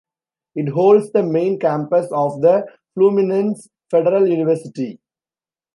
It 0.55 0.69
holds 0.69 1.11
the 1.11 1.21
main 1.21 1.59
campus 1.59 2.07
of 2.11 2.41
the 2.41 2.65
Fluminense 2.97 3.69
Federal 3.91 4.25
University. 4.27 4.99